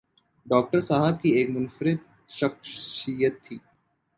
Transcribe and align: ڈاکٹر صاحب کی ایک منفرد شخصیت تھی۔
ڈاکٹر 0.45 0.79
صاحب 0.79 1.21
کی 1.21 1.29
ایک 1.29 1.49
منفرد 1.49 1.97
شخصیت 2.29 3.41
تھی۔ 3.43 3.57